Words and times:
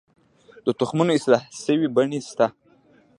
د 0.65 0.67
تخمونو 0.79 1.11
اصلاح 1.17 1.43
شوې 1.63 1.87
بڼې 1.95 2.19
شته؟ 2.29 2.47